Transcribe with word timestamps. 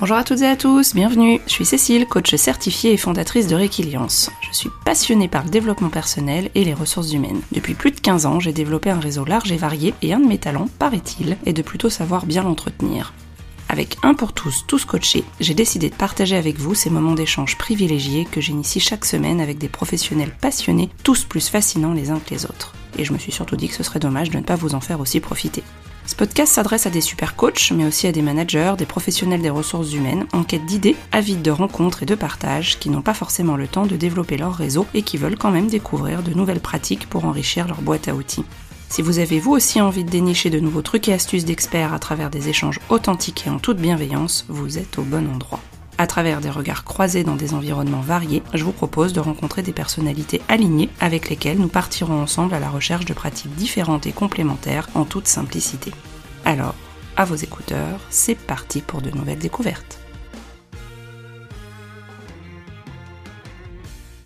Bonjour 0.00 0.16
à 0.16 0.22
toutes 0.22 0.42
et 0.42 0.46
à 0.46 0.54
tous, 0.54 0.94
bienvenue. 0.94 1.40
Je 1.48 1.52
suis 1.52 1.64
Cécile, 1.64 2.06
coach 2.06 2.32
certifiée 2.36 2.92
et 2.92 2.96
fondatrice 2.96 3.48
de 3.48 3.56
Réquiliance. 3.56 4.30
Je 4.48 4.56
suis 4.56 4.70
passionnée 4.84 5.26
par 5.26 5.42
le 5.42 5.50
développement 5.50 5.88
personnel 5.88 6.50
et 6.54 6.62
les 6.62 6.72
ressources 6.72 7.12
humaines. 7.12 7.40
Depuis 7.50 7.74
plus 7.74 7.90
de 7.90 7.98
15 7.98 8.24
ans, 8.24 8.38
j'ai 8.38 8.52
développé 8.52 8.90
un 8.90 9.00
réseau 9.00 9.24
large 9.24 9.50
et 9.50 9.56
varié 9.56 9.94
et 10.02 10.12
un 10.12 10.20
de 10.20 10.28
mes 10.28 10.38
talents, 10.38 10.68
paraît-il, 10.78 11.36
est 11.46 11.52
de 11.52 11.62
plutôt 11.62 11.90
savoir 11.90 12.26
bien 12.26 12.44
l'entretenir. 12.44 13.12
Avec 13.68 13.96
un 14.04 14.14
pour 14.14 14.32
tous, 14.32 14.64
tous 14.68 14.84
coachés, 14.84 15.24
j'ai 15.40 15.54
décidé 15.54 15.90
de 15.90 15.96
partager 15.96 16.36
avec 16.36 16.60
vous 16.60 16.76
ces 16.76 16.90
moments 16.90 17.14
d'échange 17.14 17.58
privilégiés 17.58 18.24
que 18.24 18.40
j'initie 18.40 18.78
chaque 18.78 19.04
semaine 19.04 19.40
avec 19.40 19.58
des 19.58 19.68
professionnels 19.68 20.32
passionnés, 20.40 20.90
tous 21.02 21.24
plus 21.24 21.48
fascinants 21.48 21.92
les 21.92 22.10
uns 22.10 22.20
que 22.20 22.32
les 22.32 22.44
autres. 22.44 22.72
Et 22.98 23.04
je 23.04 23.12
me 23.12 23.18
suis 23.18 23.32
surtout 23.32 23.56
dit 23.56 23.68
que 23.68 23.74
ce 23.74 23.82
serait 23.82 24.00
dommage 24.00 24.30
de 24.30 24.36
ne 24.36 24.42
pas 24.42 24.56
vous 24.56 24.74
en 24.74 24.80
faire 24.80 25.00
aussi 25.00 25.20
profiter. 25.20 25.62
Ce 26.08 26.16
podcast 26.16 26.54
s'adresse 26.54 26.86
à 26.86 26.90
des 26.90 27.02
super 27.02 27.36
coachs, 27.36 27.70
mais 27.70 27.84
aussi 27.84 28.06
à 28.06 28.12
des 28.12 28.22
managers, 28.22 28.74
des 28.78 28.86
professionnels 28.86 29.42
des 29.42 29.50
ressources 29.50 29.92
humaines, 29.92 30.26
en 30.32 30.42
quête 30.42 30.64
d'idées, 30.64 30.96
avides 31.12 31.42
de 31.42 31.50
rencontres 31.50 32.02
et 32.02 32.06
de 32.06 32.14
partages, 32.14 32.78
qui 32.78 32.88
n'ont 32.88 33.02
pas 33.02 33.12
forcément 33.12 33.56
le 33.56 33.68
temps 33.68 33.84
de 33.84 33.94
développer 33.94 34.38
leur 34.38 34.54
réseau 34.54 34.86
et 34.94 35.02
qui 35.02 35.18
veulent 35.18 35.36
quand 35.36 35.50
même 35.50 35.68
découvrir 35.68 36.22
de 36.22 36.32
nouvelles 36.32 36.60
pratiques 36.60 37.08
pour 37.08 37.26
enrichir 37.26 37.68
leur 37.68 37.82
boîte 37.82 38.08
à 38.08 38.14
outils. 38.14 38.44
Si 38.88 39.02
vous 39.02 39.18
avez 39.18 39.38
vous 39.38 39.52
aussi 39.52 39.82
envie 39.82 40.02
de 40.02 40.10
dénicher 40.10 40.48
de 40.48 40.60
nouveaux 40.60 40.80
trucs 40.80 41.08
et 41.08 41.12
astuces 41.12 41.44
d'experts 41.44 41.92
à 41.92 41.98
travers 41.98 42.30
des 42.30 42.48
échanges 42.48 42.80
authentiques 42.88 43.46
et 43.46 43.50
en 43.50 43.58
toute 43.58 43.76
bienveillance, 43.76 44.46
vous 44.48 44.78
êtes 44.78 44.98
au 44.98 45.02
bon 45.02 45.30
endroit 45.30 45.60
à 45.98 46.06
travers 46.06 46.40
des 46.40 46.50
regards 46.50 46.84
croisés 46.84 47.24
dans 47.24 47.36
des 47.36 47.54
environnements 47.54 48.00
variés, 48.00 48.42
je 48.54 48.64
vous 48.64 48.72
propose 48.72 49.12
de 49.12 49.20
rencontrer 49.20 49.62
des 49.62 49.72
personnalités 49.72 50.40
alignées 50.48 50.88
avec 51.00 51.28
lesquelles 51.28 51.58
nous 51.58 51.68
partirons 51.68 52.22
ensemble 52.22 52.54
à 52.54 52.60
la 52.60 52.70
recherche 52.70 53.04
de 53.04 53.14
pratiques 53.14 53.54
différentes 53.56 54.06
et 54.06 54.12
complémentaires 54.12 54.88
en 54.94 55.04
toute 55.04 55.26
simplicité. 55.26 55.92
Alors, 56.44 56.74
à 57.16 57.24
vos 57.24 57.34
écouteurs, 57.34 58.00
c'est 58.10 58.36
parti 58.36 58.80
pour 58.80 59.02
de 59.02 59.10
nouvelles 59.10 59.38
découvertes. 59.38 59.98